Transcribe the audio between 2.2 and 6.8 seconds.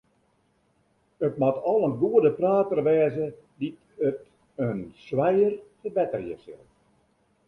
prater wêze dy't it in swijer ferbetterje sil.